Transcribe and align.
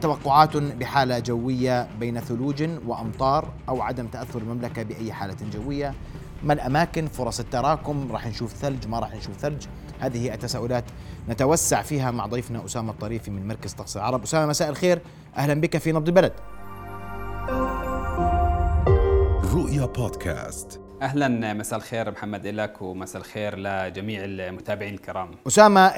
توقعات 0.00 0.56
بحالة 0.56 1.18
جوية 1.18 1.88
بين 2.00 2.20
ثلوج 2.20 2.68
وأمطار 2.86 3.52
أو 3.68 3.82
عدم 3.82 4.06
تأثر 4.06 4.38
المملكة 4.38 4.82
بأي 4.82 5.12
حالة 5.12 5.36
جوية. 5.52 5.94
ما 6.42 6.52
الأماكن؟ 6.52 7.06
فرص 7.06 7.40
التراكم؟ 7.40 8.12
راح 8.12 8.26
نشوف 8.26 8.52
ثلج؟ 8.52 8.88
ما 8.88 8.98
راح 8.98 9.14
نشوف 9.14 9.36
ثلج؟ 9.36 9.66
هذه 10.00 10.34
التساؤلات 10.34 10.84
نتوسع 11.28 11.82
فيها 11.82 12.10
مع 12.10 12.26
ضيفنا 12.26 12.64
أسامة 12.64 12.92
الطريفي 12.92 13.30
من 13.30 13.48
مركز 13.48 13.72
طقس 13.72 13.96
العرب. 13.96 14.22
أسامة 14.22 14.46
مساء 14.46 14.68
الخير. 14.68 15.00
أهلا 15.36 15.60
بك 15.60 15.78
في 15.78 15.92
نبض 15.92 16.08
البلد. 16.08 16.32
رؤيا 19.54 19.86
بودكاست. 19.86 20.80
أهلا 21.02 21.54
مساء 21.54 21.78
الخير 21.78 22.10
محمد 22.10 22.46
لك 22.46 22.82
ومساء 22.82 23.22
الخير 23.22 23.58
لجميع 23.58 24.20
المتابعين 24.24 24.94
الكرام. 24.94 25.30
أسامة 25.46 25.92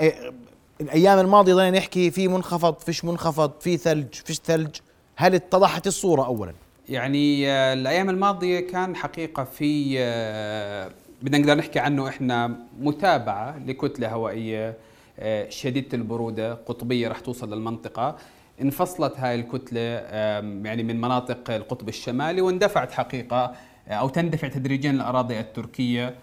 الأيام 0.80 1.18
الماضية 1.18 1.54
ضلينا 1.54 1.78
نحكي 1.78 2.10
في 2.10 2.28
منخفض 2.28 2.78
فيش 2.78 3.04
منخفض 3.04 3.52
في 3.60 3.76
ثلج 3.76 4.14
فيش 4.14 4.36
ثلج. 4.36 4.76
هل 5.16 5.34
اتضحت 5.34 5.86
الصورة 5.86 6.26
أولا؟ 6.26 6.52
يعني 6.88 7.50
آه، 7.50 7.72
الأيام 7.72 8.10
الماضية 8.10 8.60
كان 8.60 8.96
حقيقة 8.96 9.44
في 9.44 9.96
آه، 9.98 10.90
بدنا 11.22 11.38
نقدر 11.38 11.54
نحكي 11.54 11.78
عنه 11.78 12.08
إحنا 12.08 12.56
متابعة 12.80 13.58
لكتلة 13.66 14.08
هوائية 14.08 14.74
آه، 15.18 15.48
شديدة 15.48 15.88
البرودة 15.98 16.54
قطبية 16.54 17.08
رح 17.08 17.20
توصل 17.20 17.54
للمنطقة. 17.54 18.16
انفصلت 18.60 19.14
هاي 19.16 19.34
الكتلة 19.34 19.80
يعني 19.80 20.82
من 20.82 21.00
مناطق 21.00 21.50
القطب 21.50 21.88
الشمالي 21.88 22.40
واندفعت 22.40 22.92
حقيقة 22.92 23.54
أو 23.88 24.08
تندفع 24.08 24.48
تدريجيا 24.48 24.90
الأراضي 24.90 25.40
التركية. 25.40 26.14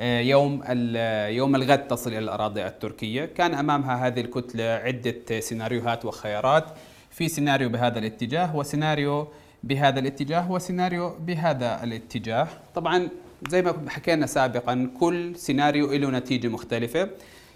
يوم 0.00 0.62
ال- 0.68 1.34
يوم 1.34 1.54
الغد 1.56 1.88
تصل 1.88 2.10
إلى 2.10 2.18
الأراضي 2.18 2.66
التركية، 2.66 3.24
كان 3.24 3.54
أمامها 3.54 4.06
هذه 4.06 4.20
الكتلة 4.20 4.64
عدة 4.64 5.40
سيناريوهات 5.40 6.04
وخيارات، 6.04 6.64
في 7.10 7.28
سيناريو 7.28 7.68
بهذا 7.68 7.98
الاتجاه 7.98 8.56
وسيناريو 8.56 9.28
بهذا 9.62 10.00
الاتجاه 10.00 10.50
وسيناريو 10.52 11.10
بهذا 11.20 11.84
الاتجاه، 11.84 12.48
طبعا 12.74 13.08
زي 13.48 13.62
ما 13.62 13.90
حكينا 13.90 14.26
سابقا 14.26 14.90
كل 15.00 15.36
سيناريو 15.36 15.92
له 15.92 16.10
نتيجة 16.10 16.48
مختلفة. 16.48 17.10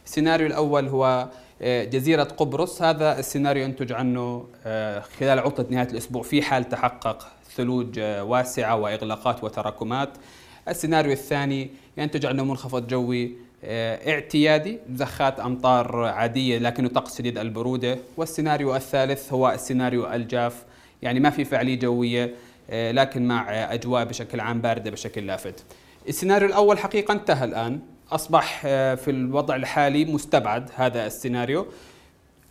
السيناريو 0.05 0.47
الأول 0.47 0.89
هو 0.89 1.29
آه، 1.63 1.85
جزيرة 1.85 2.23
قبرص، 2.23 2.83
هذا 2.83 3.19
السيناريو 3.19 3.65
ينتج 3.65 3.93
عنه 3.93 4.47
آه، 4.67 5.01
خلال 5.01 5.39
عطلة 5.39 5.67
نهاية 5.71 5.89
الأسبوع 5.89 6.23
في 6.23 6.43
حال 6.43 6.69
تحقق 6.69 7.27
ثلوج 7.57 7.99
آه، 7.99 8.25
واسعة 8.25 8.77
وإغلاقات 8.77 9.45
وتراكمات. 9.45 10.09
السيناريو 10.69 11.13
الثاني 11.13 11.71
ينتج 11.97 12.27
عنه 12.27 12.45
منخفض 12.45 12.87
جوي 12.87 13.33
آه، 13.65 14.13
اعتيادي 14.13 14.79
زخات 14.93 15.41
أمطار 15.41 16.05
عادية 16.05 16.59
لكنه 16.59 16.89
طقس 16.89 17.19
شديد 17.19 17.39
البرودة. 17.39 17.99
والسيناريو 18.17 18.77
الثالث 18.77 19.33
هو 19.33 19.51
السيناريو 19.51 20.13
الجاف 20.13 20.65
يعني 21.03 21.21
ما 21.21 21.31
في 21.31 21.45
فعالية 21.45 21.79
جوية 21.79 22.35
آه، 22.71 22.93
لكن 22.93 23.29
مع 23.29 23.51
أجواء 23.75 24.05
بشكل 24.05 24.41
عام 24.41 24.61
باردة 24.61 24.91
بشكل 24.91 25.27
لافت. 25.27 25.65
السيناريو 26.09 26.49
الأول 26.49 26.79
حقيقة 26.79 27.13
انتهى 27.13 27.45
الآن. 27.45 27.81
أصبح 28.13 28.63
آه، 28.67 28.95
في 28.95 29.11
الوضع 29.11 29.57
الحالي 29.57 30.05
مستبعد 30.05 30.71
هذا 30.75 31.07
السيناريو. 31.07 31.67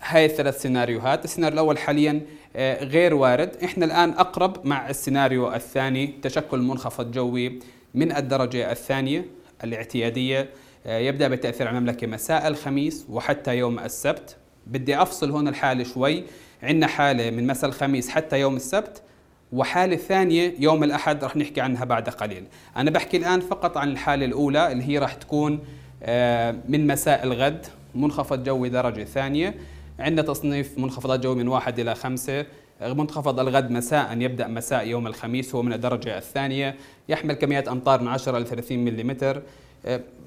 هاي 0.02 0.26
الثلاث 0.26 0.62
سيناريوهات. 0.62 1.26
السيناريو 1.26 1.54
الأول 1.54 1.78
حاليا 1.78 2.22
غير 2.82 3.14
وارد. 3.14 3.56
إحنا 3.64 3.86
الآن 3.86 4.10
أقرب 4.10 4.68
مع 4.68 4.90
السيناريو 4.90 5.54
الثاني 5.54 6.14
تشكل 6.22 6.60
منخفض 6.60 7.12
جوي. 7.12 7.60
من 7.96 8.16
الدرجة 8.16 8.72
الثانية 8.72 9.26
الاعتيادية. 9.64 10.50
آه، 10.86 10.98
يبدأ 10.98 11.28
بالتأثير 11.28 11.68
على 11.68 11.78
المملكة 11.78 12.08
مساء 12.08 12.48
الخميس 12.48 13.06
وحتى 13.10 13.58
يوم 13.58 13.80
السبت. 13.80 14.38
بدي 14.68 15.02
أفصل 15.02 15.32
هون 15.32 15.48
الحالة 15.48 15.84
شوي. 15.84 16.24
عندنا 16.64 16.88
حالة 16.88 17.30
من 17.30 17.48
مساء 17.48 17.70
الخميس 17.70 18.10
حتى 18.10 18.40
يوم 18.40 18.56
السبت 18.56 19.02
وحالة 19.52 19.96
ثانية 19.96 20.54
يوم 20.60 20.84
الأحد 20.84 21.24
رح 21.24 21.38
نحكي 21.38 21.62
عنها 21.62 21.86
بعد 21.86 22.10
قليل. 22.10 22.44
أنا 22.78 22.92
بحكي 22.92 23.18
الآن 23.18 23.40
فقط 23.40 23.78
عن 23.78 23.90
الحالة 23.90 24.26
الأولى 24.26 24.72
اللي 24.72 24.84
هي 24.84 24.98
رح 24.98 25.14
تكون 25.14 25.60
آه، 26.04 26.56
من 26.70 26.88
مساء 26.88 27.24
الغد 27.24 27.66
منخفض 27.96 28.44
جوي 28.44 28.70
درجة 28.70 29.04
ثانية. 29.04 29.56
عندنا 30.00 30.22
تصنيف 30.22 30.78
منخفضات 30.78 31.20
جوي 31.20 31.36
من 31.36 31.48
واحد 31.48 31.80
إلى 31.80 31.96
خمسة. 31.96 32.46
منخفض 32.82 33.40
الغد 33.40 33.72
مساء 33.72 34.18
يبدأ 34.18 34.48
مساء 34.48 34.88
يوم 34.88 35.08
الخميس 35.08 35.56
هو 35.56 35.62
من 35.62 35.74
الدرجة 35.74 36.18
الثانية. 36.18 36.76
يحمل 37.10 37.34
كميات 37.34 37.68
أمطار 37.68 38.02
من 38.02 38.08
10 38.08 38.38
إلى 38.38 38.46
30 38.46 38.86
ملم 38.86 39.42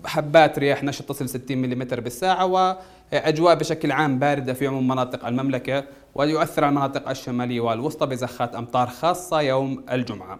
حبات 0.05 0.59
رياح 0.59 0.85
نشط 0.85 1.09
تصل 1.09 1.29
60 1.29 1.59
ملم 1.59 1.85
بالساعة 1.85 2.47
وأجواء 2.47 3.55
بشكل 3.55 3.93
عام 3.93 4.19
باردة 4.19 4.53
في 4.53 4.67
عموم 4.67 4.89
مناطق 4.89 5.27
المملكة 5.27 5.85
ويؤثر 6.15 6.65
على 6.65 6.71
المناطق 6.71 7.09
الشمالية 7.09 7.61
والوسطى 7.61 8.07
بزخات 8.07 8.55
أمطار 8.55 8.87
خاصة 8.89 9.41
يوم 9.41 9.85
الجمعة. 9.93 10.39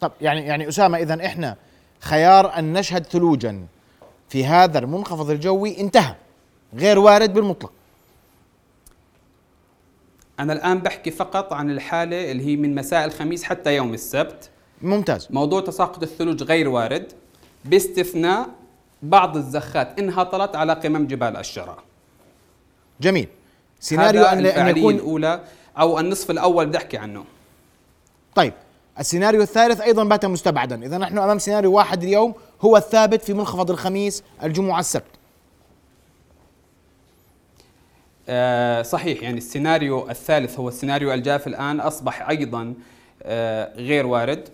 طب 0.00 0.12
يعني 0.20 0.40
يعني 0.40 0.68
أسامة 0.68 0.98
إذا 0.98 1.26
إحنا 1.26 1.56
خيار 2.00 2.58
أن 2.58 2.72
نشهد 2.72 3.06
ثلوجا 3.06 3.66
في 4.28 4.46
هذا 4.46 4.78
المنخفض 4.78 5.30
الجوي 5.30 5.80
انتهى 5.80 6.14
غير 6.74 6.98
وارد 6.98 7.34
بالمطلق. 7.34 7.72
أنا 10.40 10.52
الآن 10.52 10.78
بحكي 10.78 11.10
فقط 11.10 11.52
عن 11.52 11.70
الحالة 11.70 12.30
اللي 12.30 12.46
هي 12.46 12.56
من 12.56 12.74
مساء 12.74 13.04
الخميس 13.04 13.44
حتى 13.44 13.76
يوم 13.76 13.94
السبت. 13.94 14.50
ممتاز. 14.82 15.28
موضوع 15.30 15.60
تساقط 15.60 16.02
الثلوج 16.02 16.42
غير 16.42 16.68
وارد. 16.68 17.12
باستثناء 17.64 18.48
بعض 19.02 19.36
الزخات 19.36 19.98
إن 19.98 20.10
هطلت 20.10 20.56
على 20.56 20.72
قمم 20.72 21.06
جبال 21.06 21.36
الشراء 21.36 21.78
جميل. 23.00 23.28
سيناريو 23.80 24.24
أن, 24.24 24.46
أن 24.46 24.76
يكون 24.76 24.94
الأولى 24.94 25.40
أو 25.78 26.00
النصف 26.00 26.30
الأول 26.30 26.66
بدي 26.66 26.78
أحكي 26.78 26.96
عنه. 26.96 27.24
طيب. 28.34 28.52
السيناريو 28.98 29.42
الثالث 29.42 29.80
أيضا 29.80 30.04
بات 30.04 30.26
مستبعدا. 30.26 30.86
إذا 30.86 30.98
نحن 30.98 31.18
أمام 31.18 31.38
سيناريو 31.38 31.72
واحد 31.72 32.02
اليوم 32.02 32.34
هو 32.60 32.76
الثابت 32.76 33.22
في 33.22 33.32
منخفض 33.32 33.70
الخميس 33.70 34.22
الجمعة 34.42 34.80
السبت 34.80 35.04
آه 35.04 35.16
صحيح 38.82 39.22
يعني 39.22 39.38
السيناريو 39.38 40.10
الثالث 40.10 40.58
هو 40.58 40.68
السيناريو 40.68 41.14
الجاف 41.14 41.46
الآن 41.46 41.80
أصبح 41.80 42.28
أيضا 42.28 42.74
آه 43.22 43.76
غير 43.76 44.06
وارد. 44.06 44.48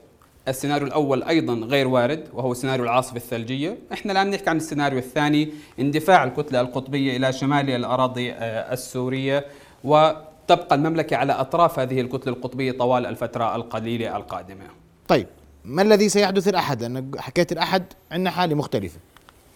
السيناريو 0.48 0.86
الأول 0.86 1.22
أيضا 1.22 1.54
غير 1.54 1.88
وارد 1.88 2.28
وهو 2.32 2.54
سيناريو 2.54 2.84
العاصفة 2.84 3.16
الثلجية. 3.16 3.78
إحنا 3.92 4.12
الآن 4.12 4.30
نحكي 4.30 4.50
عن 4.50 4.56
السيناريو 4.56 4.98
الثاني 4.98 5.52
اندفاع 5.80 6.24
الكتلة 6.24 6.60
القطبية 6.60 7.16
إلى 7.16 7.32
شمال 7.32 7.70
الأراضي 7.70 8.32
آه 8.32 8.72
السورية 8.72 9.46
وتبقى 9.84 10.74
المملكة 10.74 11.16
على 11.16 11.32
أطراف 11.32 11.78
هذه 11.78 12.00
الكتلة 12.00 12.32
القطبية 12.32 12.72
طوال 12.72 13.06
الفترة 13.06 13.56
القليلة 13.56 14.16
القادمة. 14.16 14.64
طيب 15.08 15.26
ما 15.64 15.82
الذي 15.82 16.08
سيحدث 16.08 16.48
الأحد؟ 16.48 16.82
لأن 16.82 17.10
حكيت 17.18 17.52
الأحد 17.52 17.84
عندنا 18.10 18.30
حالة 18.30 18.54
مختلفة. 18.54 18.98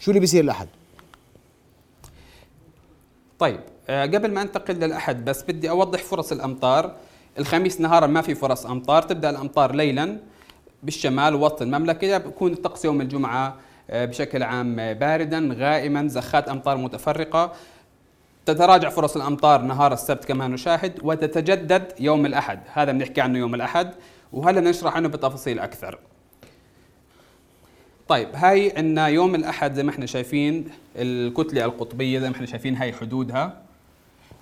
شو 0.00 0.10
اللي 0.10 0.20
بيصير 0.20 0.44
الأحد؟ 0.44 0.68
طيب 3.38 3.60
آه، 3.60 3.75
قبل 3.90 4.32
ما 4.32 4.42
انتقل 4.42 4.74
للأحد 4.74 5.24
بس 5.24 5.42
بدي 5.42 5.70
أوضح 5.70 6.02
فرص 6.02 6.32
الأمطار. 6.32 6.96
الخميس 7.38 7.80
نهارا 7.80 8.06
ما 8.06 8.20
في 8.20 8.34
فرص 8.34 8.66
أمطار 8.66 9.02
تبدأ 9.02 9.30
الأمطار 9.30 9.74
ليلا 9.74 10.18
بالشمال 10.82 11.34
ووسط 11.34 11.62
المملكة 11.62 12.18
بكون 12.18 12.52
الطقس 12.52 12.84
يوم 12.84 13.00
الجمعة 13.00 13.56
آه، 13.90 14.04
بشكل 14.04 14.42
عام 14.42 14.80
آه، 14.80 14.92
باردا 14.92 15.54
غائما 15.58 16.08
زخات 16.08 16.48
أمطار 16.48 16.76
متفرقة. 16.76 17.52
تتراجع 18.46 18.88
فرص 18.88 19.16
الأمطار 19.16 19.62
نهار 19.62 19.92
السبت 19.92 20.24
كما 20.24 20.48
نشاهد 20.48 21.00
وتتجدد 21.02 21.92
يوم 22.00 22.26
الأحد. 22.26 22.60
هذا 22.72 22.92
بنحكي 22.92 23.20
عنه 23.20 23.38
يوم 23.38 23.54
الأحد 23.54 23.94
وهلا 24.32 24.60
نشرح 24.60 24.96
عنه 24.96 25.08
بتفاصيل 25.08 25.58
أكثر. 25.58 25.98
طيب 28.08 28.28
هاي 28.34 28.72
عندنا 28.76 29.06
يوم 29.08 29.34
الأحد 29.34 29.74
زي 29.74 29.82
ما 29.82 29.90
إحنا 29.90 30.06
شايفين 30.06 30.68
الكتلة 30.96 31.64
القطبية 31.64 32.18
زي 32.18 32.28
ما 32.28 32.34
إحنا 32.34 32.46
شايفين 32.46 32.76
هاي 32.76 32.92
حدودها. 32.92 33.65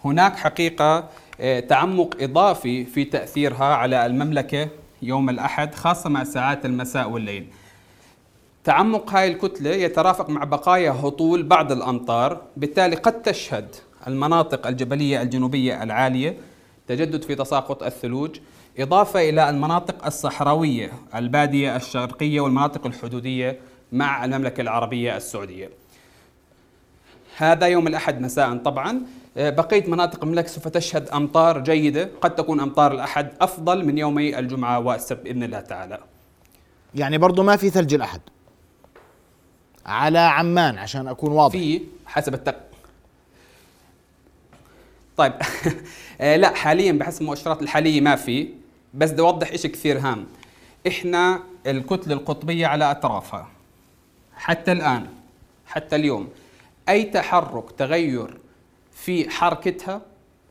هناك 0.05 0.37
حقيقة 0.37 1.09
آه، 1.41 1.61
تعمق 1.61 2.17
إضافي 2.21 2.85
في 2.85 3.05
تأثيرها 3.05 3.65
على 3.65 4.07
المملكة 4.07 4.69
يوم 5.03 5.31
الأحد 5.31 5.75
خاصة 5.75 6.11
مع 6.11 6.25
ساعات 6.25 6.67
المساء 6.67 7.11
والليل. 7.11 7.47
تعمق 8.65 9.15
هاي 9.15 9.29
الكتلة 9.29 9.71
يترافق 9.71 10.31
مع 10.31 10.45
بقايا 10.45 10.91
هطول 10.91 11.43
بعض 11.43 11.73
الأمطار 11.73 12.43
بالتالي 12.57 12.97
قد 12.97 13.23
تشهد 13.23 13.75
المناطق 14.07 14.67
الجبلية 14.67 15.23
الجنوبية 15.23 15.83
العالية 15.83 16.37
تجدد 16.89 17.23
في 17.23 17.35
تساقط 17.35 17.83
الثلوج 17.83 18.39
إضافة 18.79 19.29
إلى 19.29 19.51
المناطق 19.51 20.07
الصحراوية 20.07 20.93
البادية 21.15 21.77
الشرقية 21.77 22.41
والمناطق 22.41 22.87
الحدودية 22.87 23.59
مع 23.93 24.25
المملكة 24.25 24.61
العربية 24.61 25.17
السعودية. 25.17 25.71
هذا 27.37 27.67
يوم 27.67 27.87
الأحد 27.87 28.21
مساء 28.21 28.57
طبعا. 28.57 29.03
بقية 29.37 29.91
مناطق 29.91 30.23
المملكة 30.23 30.49
سوف 30.49 30.69
تشهد 30.69 31.09
أمطار 31.09 31.61
جيدة. 31.61 32.11
قد 32.21 32.35
تكون 32.35 32.61
أمطار 32.61 32.93
الأحد 32.93 33.33
أفضل 33.41 33.85
من 33.85 33.99
يومي 33.99 34.39
الجمعة 34.39 34.79
والسبت 34.79 35.21
بإذن 35.21 35.43
الله 35.43 35.61
تعالى. 35.61 35.99
يعني 36.95 37.19
برضه 37.19 37.43
ما 37.43 37.57
في 37.57 37.71
ثلج 37.71 37.95
الأحد. 37.95 38.21
على 39.87 40.19
عمان 40.19 40.79
عشان 40.79 41.09
أكون 41.09 41.33
واضح. 41.33 41.53
في 41.53 41.81
حسب 42.07 42.35
التق... 42.35 42.61
طيب. 45.17 45.33
آه، 46.21 46.37
لا 46.37 46.55
حاليا 46.55 46.93
بحسب 46.93 47.21
المؤشرات 47.23 47.63
الحالية 47.63 48.01
ما 48.01 48.17
في. 48.17 48.49
بس 48.95 49.11
بدي 49.11 49.23
أوضح 49.23 49.57
شيء 49.57 49.71
كثير 49.71 49.99
هام. 49.99 50.27
إحنا 50.87 51.41
الكتلة 51.67 52.15
القطبية 52.15 52.67
على 52.67 52.91
أطرافها. 52.91 53.49
حتى 54.37 54.73
الآن 54.73 55.07
حتى 55.67 55.97
اليوم 55.97 56.29
أي 56.89 57.05
تحرك 57.05 57.71
تغير 57.71 58.39
في 58.95 59.31
حركتها 59.31 60.03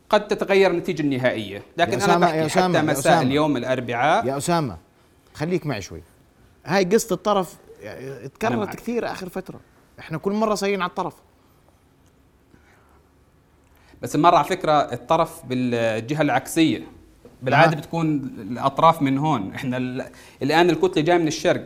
قد 0.10 0.28
تتغير 0.28 0.72
النتيجة 0.72 1.02
النهائية. 1.02 1.64
لكن 1.78 2.00
أسامة- 2.00 2.10
بحكي 2.10 2.38
يا 2.38 2.46
أسامة، 2.46 2.78
حتى 2.78 2.88
مساء 2.88 3.00
أسامة. 3.00 3.22
اليوم 3.22 3.58
الأربعاء. 3.58 4.26
يا 4.28 4.38
أسامة 4.38 4.78
خليك 5.34 5.66
معي 5.66 5.82
شوي. 5.82 6.02
هاي 6.66 6.84
قصة 6.86 7.14
الطرف 7.14 7.56
يعني 7.82 8.08
أنا 8.08 8.28
تكررت. 8.28 8.76
كثير 8.76 9.12
آخر 9.12 9.30
فترة. 9.30 9.60
إحنا 10.00 10.18
كل 10.18 10.32
مرة 10.32 10.56
صايرين 10.56 10.82
على 10.82 10.90
الطرف. 10.90 11.14
بس 14.02 14.16
المره 14.16 14.36
على 14.38 14.46
فكرة 14.48 14.72
الطرف 14.94 15.46
بالجهة 15.46 16.22
العكسية. 16.22 16.84
بالعادة 17.42 17.78
آه. 17.78 17.80
بتكون 17.80 18.16
الأطراف 18.52 19.02
من 19.02 19.18
هون. 19.18 19.54
إحنا 19.54 19.78
ال- 19.78 20.10
الآن 20.44 20.70
الكتلة 20.70 21.04
جاية 21.04 21.18
من 21.18 21.28
الشرق. 21.28 21.66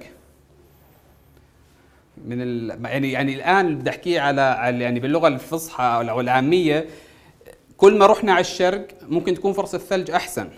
من 2.26 2.42
ال... 2.42 2.86
يعني 2.86 3.12
يعني 3.12 3.36
الآن 3.36 3.78
بدي 3.78 3.90
أحكي 3.90 4.20
على 4.20 4.42
على 4.42 4.84
يعني 4.84 5.00
باللغة 5.00 5.28
الفصحى 5.28 5.84
أو 5.84 6.22
العامية 6.22 6.86
كل 7.78 7.98
ما 7.98 8.06
رحنا 8.06 8.32
على 8.32 8.42
الشرق 8.42 8.88
ممكن 9.10 9.34
تكون 9.34 9.54
فرصة 9.54 9.76
الثلج 9.76 10.12
أحسن 10.12 10.50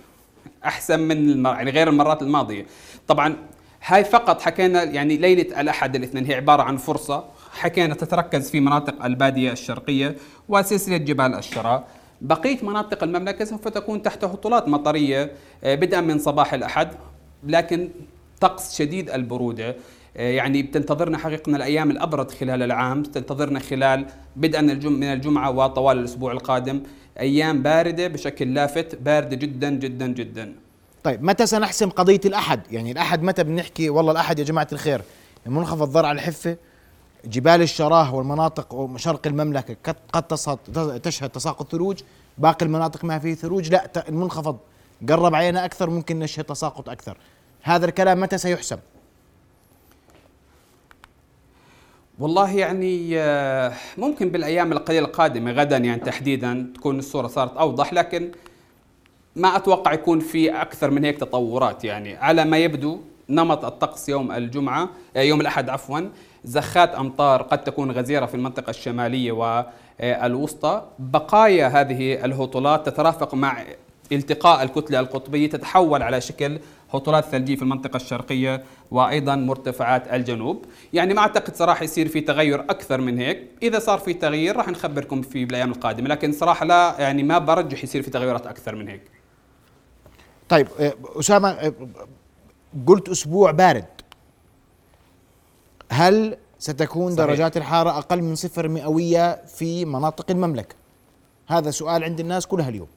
أحسن 0.66 1.00
من 1.00 1.30
المر... 1.30 1.50
يعني 1.54 1.72
غير 1.72 1.90
المرات 1.90 2.22
الماضية. 2.22 2.66
طبعا 3.08 3.36
هاي 3.86 4.04
فقط 4.04 4.42
حكينا 4.42 4.84
يعني 4.84 5.18
ليلة 5.18 5.62
الأحد 5.62 5.96
الاثنين 5.96 6.26
هي 6.26 6.36
عبارة 6.36 6.64
عن 6.64 6.78
فرصة 6.78 7.24
حكينا 7.52 7.96
تتركز 7.96 8.50
في 8.52 8.60
مناطق 8.60 9.06
البادية 9.06 9.52
الشرقية 9.52 10.16
وسلسلة 10.50 10.98
جبال 10.98 11.34
الشراء 11.36 11.88
بقيه 12.22 12.58
مناطق 12.64 13.04
المملكة 13.04 13.46
سوف 13.46 13.68
تكون 13.68 14.02
تحت 14.02 14.24
هطولات 14.24 14.68
مطرية 14.68 15.32
آه، 15.64 15.76
بدءا 15.76 16.02
من 16.02 16.20
صباح 16.20 16.54
الأحد 16.54 16.90
لكن 17.44 17.90
طقس 18.42 18.78
شديد 18.78 19.10
البرودة. 19.10 19.76
يعني 20.16 20.64
بتنتظرنا 20.64 21.18
حقيقة 21.18 21.56
الأيام 21.56 21.92
الأبرد 21.92 22.32
خلال 22.32 22.64
العام 22.64 23.04
تنتظرنا 23.04 23.60
خلال 23.60 24.06
بدءا 24.36 24.62
من 24.62 24.70
الجم- 24.70 24.94
من 24.94 25.04
الجمعة 25.04 25.52
وطوال 25.52 25.98
الأسبوع 26.00 26.32
القادم. 26.32 26.84
أيام 27.20 27.64
باردة 27.64 28.08
بشكل 28.08 28.54
لافت 28.54 28.96
باردة 28.96 29.36
جدا 29.36 29.70
جدا 29.70 30.08
جدا. 30.08 30.56
طيب 31.04 31.24
متى 31.24 31.46
سنحسم 31.46 31.90
قضية 31.90 32.22
الأحد؟ 32.26 32.62
يعني 32.72 32.92
الأحد 32.92 33.24
متى 33.24 33.44
بنحكي 33.44 33.90
والله 33.90 34.12
الأحد 34.12 34.40
يا 34.40 34.44
جماعة 34.44 34.68
الخير 34.72 35.02
منخفض 35.46 35.90
ضرع 35.92 36.12
الحفة 36.12 36.58
جبال 37.26 37.62
الشراه 37.62 38.16
والمناطق 38.16 38.74
وشرق 38.74 39.28
المملكة 39.28 39.76
قد- 39.84 41.00
تشهد 41.02 41.30
تساقط 41.30 41.72
ثلوج 41.72 42.00
باقي 42.38 42.66
المناطق 42.66 43.06
ما 43.06 43.20
فيه 43.20 43.36
ثلوج 43.36 43.70
لا 43.72 43.92
المنخفض 44.10 44.58
قرب 45.10 45.36
علينا 45.36 45.66
أكثر 45.66 45.90
ممكن 45.90 46.20
نشهد 46.20 46.44
تساقط 46.44 46.90
أكثر. 46.90 47.18
هذا 47.62 47.86
الكلام 47.86 48.20
متى 48.22 48.38
سيحسم؟ 48.38 48.78
والله 52.20 52.52
يعني 52.58 53.20
آه، 53.20 53.74
ممكن 53.98 54.30
بالأيام 54.30 54.72
القليلة 54.72 55.06
القادمة 55.06 55.52
غدا 55.52 55.78
يعني 55.78 56.02
تحديدا 56.02 56.72
تكون 56.76 57.00
الصورة 57.00 57.28
صارت 57.28 57.58
أوضح 57.58 57.94
لكن 57.94 58.32
ما 59.36 59.56
أتوقع 59.56 59.94
يكون 59.94 60.20
في 60.20 60.62
أكثر 60.62 60.92
من 60.92 61.06
هيك 61.06 61.20
تطورات 61.20 61.84
يعني. 61.84 62.16
على 62.16 62.46
ما 62.46 62.58
يبدو 62.58 63.00
نمط 63.30 63.66
الطقس 63.66 64.10
يوم 64.10 64.32
الجمعة 64.32 64.90
آه، 65.16 65.22
يوم 65.22 65.42
الأحد 65.42 65.70
عفوا 65.70 66.00
زخات 66.44 66.96
أمطار 66.96 67.42
قد 67.42 67.64
تكون 67.64 67.92
غزيرة 67.92 68.26
في 68.26 68.36
المنطقة 68.36 68.70
الشمالية 68.70 69.32
والوسطى. 69.32 70.84
بقايا 71.00 71.68
هذه 71.68 72.26
الهطولات 72.26 72.90
تترافق 72.90 73.36
مع 73.36 73.64
التقاء 74.16 74.64
الكتلة 74.64 75.00
القطبية 75.00 75.50
تتحول 75.50 76.04
على 76.04 76.22
شكل 76.22 76.60
هطولات 76.94 77.26
ثلجية 77.26 77.56
في 77.56 77.62
المنطقة 77.62 77.98
الشرقية 77.98 78.64
وأيضا 78.92 79.36
مرتفعات 79.36 80.14
الجنوب. 80.14 80.66
يعني 80.94 81.14
ما 81.14 81.22
أعتقد 81.22 81.56
صراحة 81.56 81.84
يصير 81.84 82.08
في 82.08 82.22
تغير 82.22 82.60
أكثر 82.60 83.02
من 83.02 83.20
هيك. 83.20 83.48
إذا 83.64 83.80
صار 83.80 84.00
في 84.00 84.14
تغيير 84.14 84.56
راح 84.56 84.68
نخبركم 84.68 85.22
فيه 85.22 85.46
بالأيام 85.46 85.72
القادمة 85.72 86.10
لكن 86.10 86.32
صراحة 86.32 86.66
لا 86.66 86.96
يعني 87.00 87.24
ما 87.24 87.38
برجح 87.38 87.84
يصير 87.84 88.02
في 88.02 88.10
تغيرات 88.10 88.48
أكثر 88.48 88.76
من 88.76 88.88
هيك. 88.88 89.02
طيب 90.50 90.68
آه، 90.80 90.94
أسامة 91.20 91.50
آه، 91.50 91.74
قلت 92.88 93.10
أسبوع 93.10 93.52
بارد. 93.52 93.86
هل 95.92 96.38
ستكون 96.60 97.16
صحيح. 97.16 97.26
درجات 97.26 97.58
الحرارة 97.58 97.98
أقل 97.98 98.22
من 98.22 98.36
صفر 98.36 98.68
مئوية 98.68 99.46
في 99.46 99.86
مناطق 99.86 100.32
المملكة؟ 100.32 100.76
هذا 101.48 101.72
سؤال 101.72 102.04
عند 102.04 102.20
الناس 102.20 102.48
كلها 102.48 102.70
اليوم. 102.70 102.88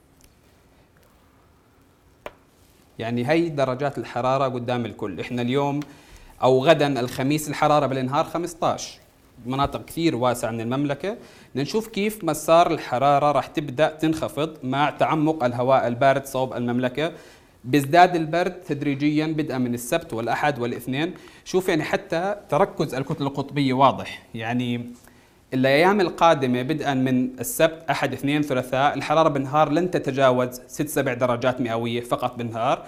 يعني 3.03 3.29
هي 3.29 3.49
درجات 3.49 3.99
الحرارة 3.99 4.45
قدام 4.45 4.87
الكل. 4.87 5.21
إحنا 5.21 5.43
اليوم 5.43 5.81
أو 6.43 6.65
غدا 6.65 7.01
الخميس 7.01 7.49
الحرارة 7.49 7.87
بالنهار 7.87 8.25
15 8.25 8.99
مناطق 9.47 9.85
كثير 9.85 10.17
واسعة 10.17 10.51
من 10.51 10.61
المملكة. 10.61 11.17
نشوف 11.57 11.89
كيف 11.89 12.25
مسار 12.25 12.71
الحرارة 12.71 13.33
راح 13.33 13.47
تبدأ 13.47 13.89
تنخفض 13.89 14.57
مع 14.63 14.91
تعمق 14.91 15.45
الهواء 15.45 15.89
البارد 15.89 16.27
صوب 16.27 16.53
المملكة. 16.53 17.13
بيزداد 17.65 18.17
البرد 18.17 18.53
تدريجيا 18.53 19.27
بدءا 19.27 19.59
من 19.59 19.75
السبت 19.75 20.13
والأحد 20.13 20.59
والإثنين. 20.59 21.15
شوف 21.45 21.69
يعني 21.69 21.85
حتى 21.85 22.37
تركز 22.49 22.95
الكتلة 22.95 23.27
القطبية 23.27 23.73
واضح. 23.73 24.23
يعني 24.35 24.87
الأيام 25.55 26.01
القادمة 26.01 26.63
بدءا 26.63 26.95
من 26.95 27.41
السبت 27.41 27.85
أحد 27.91 28.13
اثنين 28.13 28.43
ثلاثاء 28.43 28.95
الحرارة 28.95 29.29
بالنهار 29.29 29.71
لن 29.71 29.91
تتجاوز 29.91 30.61
ست 30.67 30.89
سبع 30.89 31.15
درجات 31.15 31.61
مئوية 31.61 32.01
فقط 32.01 32.37
بالنهار. 32.37 32.83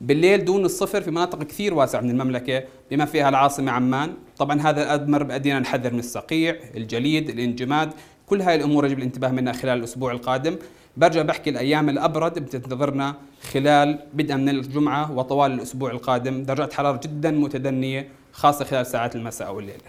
بالليل 0.00 0.44
دون 0.44 0.64
الصفر 0.64 1.00
في 1.00 1.10
مناطق 1.10 1.42
كثير 1.42 1.74
واسعة 1.74 2.00
من 2.00 2.10
المملكة 2.10 2.62
بما 2.90 3.04
فيها 3.04 3.28
العاصمة 3.28 3.72
عمان. 3.72 4.14
طبعا 4.38 4.60
هذا 4.60 4.94
الامر 4.94 5.22
بأدينا 5.22 5.58
نحذر 5.58 5.92
من 5.92 5.98
الصقيع 5.98 6.56
الجليد 6.76 7.30
الانجماد. 7.30 7.90
كل 8.26 8.42
هاي 8.42 8.54
الأمور 8.54 8.86
يجب 8.86 8.98
الانتباه 8.98 9.28
منها 9.28 9.52
خلال 9.52 9.78
الأسبوع 9.78 10.12
القادم. 10.12 10.56
برجع 10.96 11.22
بحكي 11.22 11.50
الأيام 11.50 11.88
الأبرد 11.88 12.38
بتنتظرنا 12.38 13.14
خلال 13.52 13.98
بدءا 14.14 14.36
من 14.36 14.48
الجمعة 14.48 15.12
وطوال 15.12 15.52
الأسبوع 15.52 15.90
القادم. 15.90 16.42
درجات 16.42 16.72
حرارة 16.72 17.00
جدا 17.04 17.30
متدنية 17.30 18.08
خاصة 18.32 18.64
خلال 18.64 18.86
ساعات 18.86 19.16
المساء 19.16 19.54
والليل 19.54 19.80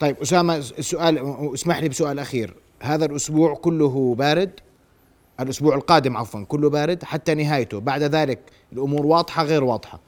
طيب 0.00 0.16
أسامة 0.22 0.56
السؤال 0.56 1.18
اسمح 1.54 1.78
لي 1.78 1.88
بسؤال 1.88 2.18
أخير. 2.18 2.54
هذا 2.80 3.04
الأسبوع 3.04 3.54
كله 3.54 4.14
بارد؟ 4.14 4.50
الأسبوع 5.40 5.74
القادم 5.74 6.16
عفوا 6.16 6.44
كله 6.44 6.70
بارد؟ 6.70 7.04
حتى 7.04 7.34
نهايته 7.34 7.80
بعد 7.80 8.02
ذلك 8.02 8.38
الأمور 8.72 9.06
واضحة 9.06 9.44
غير 9.44 9.64
واضحة؟ 9.64 10.00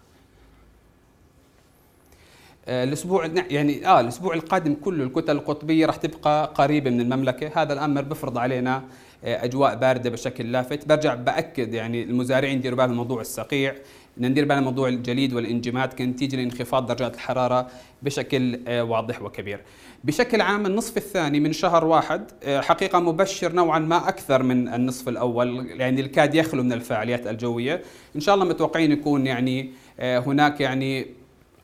الأسبوع 2.69 3.31
يعني 3.51 3.87
آه 3.87 4.01
الأسبوع 4.01 4.35
القادم 4.35 4.75
كله 4.75 5.05
الكتل 5.05 5.37
القطبية 5.37 5.87
راح 5.87 5.97
تبقى 5.97 6.53
قريبة 6.55 6.91
من 6.91 7.01
المملكة. 7.01 7.63
هذا 7.63 7.73
الأمر 7.73 8.03
بفرض 8.03 8.39
علينا 8.39 8.83
آه، 9.25 9.45
أجواء 9.45 9.75
باردة 9.77 10.11
بشكل 10.11 10.53
لافت. 10.53 10.89
برجع 10.89 11.15
بأكد 11.15 11.75
يعني 11.75 12.03
المزارعين 12.03 12.61
ديروا 12.61 12.79
بالهم 12.79 12.97
موضوع 12.97 13.21
الصقيع 13.21 13.75
ندير 14.19 14.45
بالنا 14.45 14.61
موضوع 14.61 14.89
الجليد 14.89 15.33
والإنجماد. 15.33 15.93
كنتيجه 15.93 16.37
لانخفاض 16.37 16.87
درجات 16.87 17.15
الحرارة 17.15 17.67
بشكل 18.03 18.61
آه، 18.69 18.85
واضح 18.85 19.23
وكبير. 19.23 19.61
بشكل 20.05 20.41
عام 20.41 20.67
النصف 20.67 20.97
الثاني 20.97 21.41
من 21.41 21.53
شهر 21.53 21.85
واحد 21.85 22.31
آه، 22.43 22.61
حقيقة 22.61 23.01
مبشر 23.01 23.53
نوعا 23.53 23.79
ما 23.79 24.09
أكثر 24.09 24.43
من 24.43 24.75
النصف 24.75 25.09
الأول. 25.09 25.67
يعني 25.71 26.01
الكاد 26.01 26.35
يخلو 26.35 26.63
من 26.63 26.73
الفعاليات 26.73 27.27
الجوية. 27.27 27.83
إن 28.17 28.21
شاء 28.21 28.35
الله 28.35 28.45
متوقعين 28.45 28.93
يكون 28.93 29.27
يعني 29.27 29.71
آه، 30.01 30.19
هناك 30.19 30.61
يعني 30.61 31.18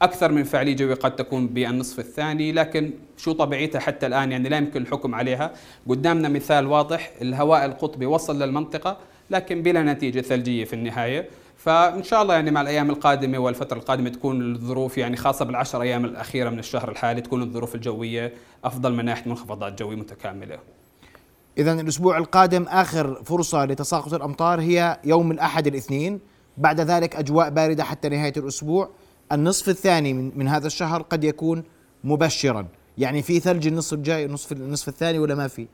أكثر 0.05 0.33
من 0.33 0.45
فعاليه 0.45 0.77
جويه 0.77 0.95
قد 0.95 1.17
تكون 1.17 1.47
بالنصف 1.47 1.99
الثاني 1.99 2.53
لكن 2.53 2.91
شو 3.17 3.33
طبيعتها 3.33 3.79
حتى 3.79 4.07
الآن؟ 4.07 4.33
يعني 4.33 4.49
لا 4.49 4.57
يمكن 4.57 4.83
الحكم 4.83 5.15
عليها. 5.15 5.53
قدامنا 5.89 6.29
مثال 6.29 6.67
واضح 6.67 7.11
الهواء 7.23 7.65
القطبي 7.65 8.07
وصل 8.07 8.43
للمنطقة 8.43 8.99
لكن 9.31 9.63
بلا 9.63 9.83
نتيجة 9.83 10.21
ثلجية 10.21 10.65
في 10.65 10.73
النهاية. 10.73 11.29
فإن 11.57 12.03
شاء 12.03 12.23
الله 12.23 12.35
يعني 12.35 12.51
مع 12.51 12.61
الأيام 12.61 12.91
القادمة 12.91 13.39
والفترة 13.39 13.79
القادمة 13.79 14.09
تكون 14.09 14.55
الظروف 14.55 14.99
يعني 14.99 15.17
خاصة 15.17 15.45
بالعشر 15.45 15.83
أيام 15.83 16.05
الأخيرة 16.05 16.51
من 16.51 16.59
الشهر 16.59 16.91
الحالي 16.91 17.21
تكون 17.21 17.43
الظروف 17.43 17.75
الجوية 17.75 18.33
أفضل 18.65 18.93
من 18.93 19.05
ناحيه 19.05 19.31
منخفضات 19.31 19.79
جوية 19.83 19.97
متكاملة. 19.97 20.59
اذا 21.59 21.73
الأسبوع 21.73 22.19
القادم 22.19 22.63
آخر 22.63 23.23
فرصة 23.25 23.65
لتساقط 23.65 24.15
الأمطار 24.15 24.61
هي 24.61 25.01
يوم 25.05 25.31
الأحد 25.31 25.67
الاثنين. 25.67 26.21
بعد 26.57 26.81
ذلك 26.81 27.17
أجواء 27.17 27.51
باردة 27.51 27.85
حتى 27.85 28.09
نهاية 28.09 28.33
الأسبوع. 28.37 28.91
النصف 29.33 29.69
الثاني 29.69 30.13
من, 30.13 30.33
من 30.39 30.49
هذا 30.49 30.67
الشهر 30.67 31.03
قد 31.03 31.25
يكون 31.25 31.65
مبشرا. 32.05 32.67
يعني 32.99 33.23
في 33.23 33.41
ثلج 33.41 33.67
النصف 33.67 33.93
الجاي 33.93 34.25
النصف 34.25 34.53
النصف 34.53 34.89
الثاني 34.89 35.19
ولا 35.19 35.35
ما 35.35 35.49
في؟ 35.49 35.67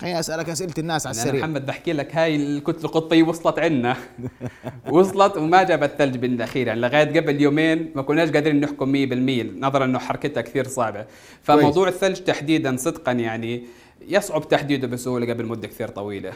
خليني 0.00 0.20
أسألك 0.20 0.48
أسئلة 0.48 0.74
الناس 0.78 1.06
على 1.06 1.16
السريع. 1.16 1.40
محمد 1.40 1.66
بحكي 1.66 1.92
لك 1.92 2.16
هاي 2.16 2.36
الكتله 2.36 2.84
القطبيه 2.84 3.22
وصلت 3.22 3.58
عنا. 3.58 3.96
وصلت 4.90 5.36
وما 5.36 5.62
جابت 5.62 5.90
ثلج 5.98 6.16
بالأخير. 6.16 6.66
يعني 6.66 6.80
لغاية 6.80 7.20
قبل 7.20 7.40
يومين 7.40 7.92
ما 7.94 8.02
كناش 8.02 8.30
قادرين 8.30 8.60
نحكم 8.60 8.92
100% 8.92 9.62
نظرا 9.64 9.84
إنه 9.84 9.98
حركتها 9.98 10.40
كثير 10.40 10.68
صعبة. 10.68 11.06
فموضوع 11.42 11.88
الثلج 11.88 12.16
تحديدا 12.20 12.76
صدقا 12.76 13.12
يعني 13.12 13.64
يصعب 14.08 14.48
تحديده 14.48 14.86
بسهولة 14.88 15.32
قبل 15.32 15.46
مدة 15.46 15.68
كثير 15.68 15.88
طويلة. 15.88 16.32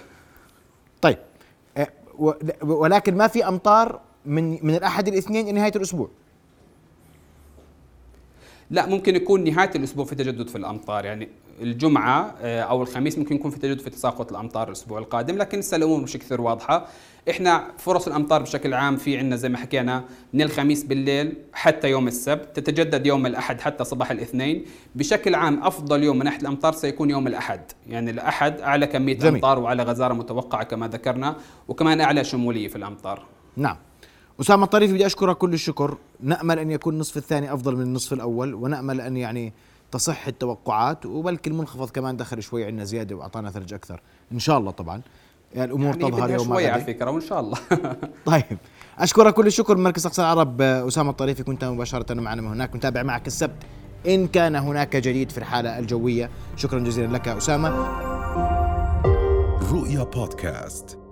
طيب. 1.01 1.19
و- 2.19 2.33
ولكن 2.63 3.17
ما 3.17 3.27
في 3.29 3.49
أمطار 3.49 4.01
من 4.27 4.67
من 4.67 4.75
الأحد 4.75 5.09
الاثنين 5.09 5.45
إلى 5.45 5.53
نهاية 5.53 5.73
الأسبوع. 5.77 6.09
لا 8.71 8.87
ممكن 8.87 9.17
يكون 9.17 9.45
نهاية 9.45 9.71
الأسبوع 9.75 10.05
في 10.05 10.15
تجدد 10.15 10.49
في 10.49 10.59
الأمطار. 10.59 11.05
يعني 11.05 11.29
الجمعة 11.61 12.35
آه، 12.43 12.61
أو 12.61 12.83
الخميس 12.83 13.19
ممكن 13.19 13.35
يكون 13.35 13.51
في 13.51 13.59
تجدد 13.59 13.81
في 13.81 13.91
تساقط 13.91 14.31
الأمطار 14.31 14.69
الأسبوع 14.69 14.99
القادم. 14.99 15.37
لكن 15.37 15.59
لسه 15.59 15.77
الأمور 15.77 16.01
مش 16.01 16.17
كثير 16.17 16.41
واضحة. 16.41 16.87
إحنا 17.31 17.65
فرص 17.79 18.07
الأمطار 18.07 18.43
بشكل 18.43 18.75
عام 18.75 18.97
في 18.97 19.19
عندنا 19.19 19.37
زي 19.37 19.49
ما 19.49 19.59
حكينا 19.59 20.05
من 20.33 20.43
الخميس 20.43 20.85
بالليل 20.85 21.37
حتى 21.53 21.91
يوم 21.91 22.09
السبت. 22.09 22.57
تتجدد 22.57 23.07
يوم 23.07 23.27
الأحد 23.27 23.61
حتى 23.61 23.85
صباح 23.85 24.11
الاثنين. 24.11 24.65
بشكل 24.95 25.35
عام 25.35 25.63
أفضل 25.63 26.03
يوم 26.03 26.19
من 26.19 26.25
ناحية 26.25 26.41
الأمطار 26.41 26.73
سيكون 26.73 27.11
يوم 27.11 27.27
الأحد. 27.27 27.61
يعني 27.89 28.11
الأحد 28.11 28.61
أعلى 28.61 28.87
كمية 28.87 29.15
جميل. 29.15 29.35
أمطار 29.35 29.59
وأعلى 29.59 29.83
غزارة 29.83 30.15
متوقعة 30.15 30.65
كما 30.65 30.89
ذكرنا 30.89 31.37
وكمان 31.69 32.01
أعلى 32.01 32.25
شمولية 32.25 32.69
في 32.69 32.77
الأمطار. 32.77 33.27
نعم. 33.57 33.77
أسامة 34.41 34.65
الطريفي 34.65 34.93
بدي 34.93 35.07
أشكرك 35.07 35.39
كل 35.39 35.55
الشكر. 35.55 35.99
نأمل 36.21 36.59
أن 36.59 36.71
يكون 36.71 36.95
النصف 36.95 37.17
الثاني 37.17 37.55
أفضل 37.55 37.77
من 37.77 37.83
النصف 37.83 38.13
الأول 38.13 38.55
ونأمل 38.55 39.01
أن 39.01 39.17
يعني 39.17 39.53
تصح 39.93 40.27
التوقعات 40.27 41.07
وبلكي 41.07 41.51
المنخفض 41.51 41.91
كمان 41.91 42.17
دخل 42.17 42.43
شوي 42.43 42.65
عندنا 42.65 42.85
زيادة 42.85 43.17
وأعطانا 43.17 43.51
ثلج 43.51 43.75
أكثر. 43.75 44.01
إن 44.33 44.39
شاء 44.39 44.59
الله 44.59 44.71
طبعا. 44.71 45.01
يعني 45.55 45.71
الأمور 45.71 45.97
يعني 45.97 46.11
تظهر 46.11 46.31
يوم 46.31 46.45
شوي 46.45 46.69
على 46.69 46.83
غد 46.83 46.87
فكره 46.87 47.11
وإن 47.11 47.21
شاء 47.21 47.41
الله. 47.41 47.59
طيب. 48.27 48.59
أشكرك 48.99 49.35
كل 49.35 49.47
الشكر 49.47 49.77
من 49.77 49.83
مركز 49.83 50.07
أقصى 50.07 50.23
العرب 50.23 50.61
أسامة 50.63 51.11
الطريفي. 51.11 51.43
كنت 51.43 51.65
مباشرة 51.65 52.15
معنا 52.15 52.43
من 52.43 52.49
هناك. 52.49 52.77
نتابع 52.77 53.03
معك 53.03 53.27
السبت. 53.27 53.63
إن 54.07 54.27
كان 54.27 54.57
هناك 54.57 54.97
جديد 54.97 55.31
في 55.31 55.39
الحالة 55.39 55.79
الجوية. 55.79 56.31
شكرا 56.57 56.79
جزيلا 56.79 57.13
لك 57.13 57.29
أسامة. 57.29 57.69
رؤيا 59.73 60.05
بودكاست. 60.05 61.04